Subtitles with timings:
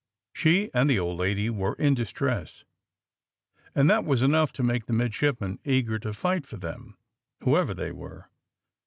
[0.33, 2.63] She and the old lady were in distress,
[3.75, 6.97] and that was enough to make the midshipmen eager to fight for them,
[7.41, 8.27] whoever they were.